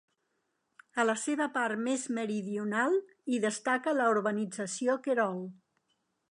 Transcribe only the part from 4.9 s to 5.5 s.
Querol.